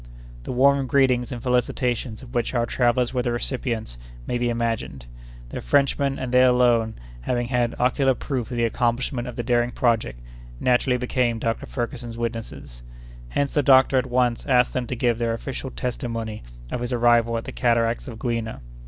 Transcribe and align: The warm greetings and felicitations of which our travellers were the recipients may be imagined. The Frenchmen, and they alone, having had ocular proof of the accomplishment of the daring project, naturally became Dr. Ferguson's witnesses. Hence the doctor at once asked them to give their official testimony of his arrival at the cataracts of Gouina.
The 0.45 0.51
warm 0.51 0.87
greetings 0.87 1.31
and 1.31 1.43
felicitations 1.43 2.23
of 2.23 2.33
which 2.33 2.55
our 2.55 2.65
travellers 2.65 3.13
were 3.13 3.21
the 3.21 3.31
recipients 3.31 3.99
may 4.25 4.39
be 4.39 4.49
imagined. 4.49 5.05
The 5.49 5.61
Frenchmen, 5.61 6.17
and 6.17 6.31
they 6.31 6.41
alone, 6.43 6.95
having 7.21 7.49
had 7.49 7.75
ocular 7.79 8.15
proof 8.15 8.49
of 8.49 8.57
the 8.57 8.63
accomplishment 8.63 9.27
of 9.27 9.35
the 9.35 9.43
daring 9.43 9.69
project, 9.69 10.19
naturally 10.59 10.97
became 10.97 11.37
Dr. 11.37 11.67
Ferguson's 11.67 12.17
witnesses. 12.17 12.81
Hence 13.29 13.53
the 13.53 13.61
doctor 13.61 13.95
at 13.99 14.07
once 14.09 14.43
asked 14.47 14.73
them 14.73 14.87
to 14.87 14.95
give 14.95 15.19
their 15.19 15.33
official 15.33 15.69
testimony 15.69 16.41
of 16.71 16.81
his 16.81 16.91
arrival 16.93 17.37
at 17.37 17.43
the 17.45 17.51
cataracts 17.51 18.07
of 18.07 18.17
Gouina. 18.17 18.61